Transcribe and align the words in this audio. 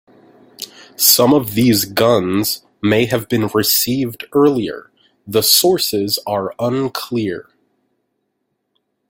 Some 0.95 1.31
of 1.31 1.53
these 1.53 1.85
guns 1.85 2.65
may 2.81 3.05
have 3.05 3.29
been 3.29 3.45
received 3.53 4.25
earlier, 4.33 4.89
the 5.27 5.43
sources 5.43 6.17
are 6.25 6.55
unclear. 6.57 7.49